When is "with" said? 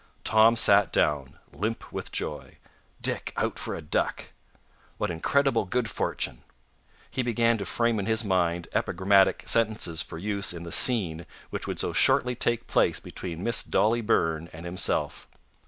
1.93-2.11